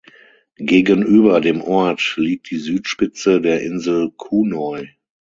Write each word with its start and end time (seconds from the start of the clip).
Gegenüber 0.57 1.41
dem 1.41 1.61
Ort 1.61 2.15
liegt 2.17 2.49
die 2.49 2.57
Südspitze 2.57 3.39
der 3.39 3.61
Insel 3.61 4.09
Kunoy. 4.17 4.89